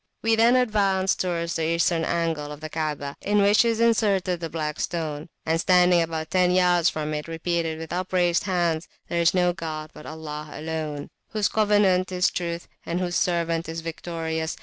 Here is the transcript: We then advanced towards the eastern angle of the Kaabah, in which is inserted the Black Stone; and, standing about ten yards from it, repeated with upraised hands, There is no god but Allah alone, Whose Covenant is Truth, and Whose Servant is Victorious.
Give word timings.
We 0.23 0.35
then 0.35 0.55
advanced 0.55 1.19
towards 1.19 1.57
the 1.57 1.75
eastern 1.75 2.03
angle 2.03 2.51
of 2.51 2.59
the 2.59 2.71
Kaabah, 2.71 3.17
in 3.21 3.39
which 3.43 3.63
is 3.63 3.79
inserted 3.79 4.39
the 4.39 4.49
Black 4.49 4.79
Stone; 4.79 5.29
and, 5.45 5.61
standing 5.61 6.01
about 6.01 6.31
ten 6.31 6.49
yards 6.49 6.89
from 6.89 7.13
it, 7.13 7.27
repeated 7.27 7.77
with 7.77 7.93
upraised 7.93 8.45
hands, 8.45 8.87
There 9.09 9.21
is 9.21 9.35
no 9.35 9.53
god 9.53 9.91
but 9.93 10.07
Allah 10.07 10.49
alone, 10.55 11.11
Whose 11.33 11.49
Covenant 11.49 12.11
is 12.11 12.31
Truth, 12.31 12.67
and 12.83 12.99
Whose 12.99 13.15
Servant 13.15 13.69
is 13.69 13.81
Victorious. 13.81 14.57